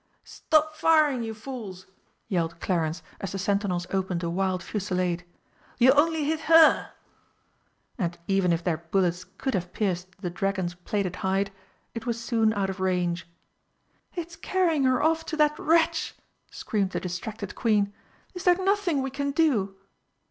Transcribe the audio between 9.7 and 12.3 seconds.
pierced the dragon's plated hide, it was